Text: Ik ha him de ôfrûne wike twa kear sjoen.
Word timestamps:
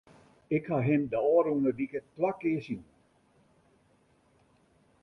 Ik 0.57 0.63
ha 0.69 0.77
him 0.87 1.01
de 1.11 1.17
ôfrûne 1.33 1.71
wike 1.77 1.99
twa 2.13 2.31
kear 2.39 2.59
sjoen. 2.65 2.83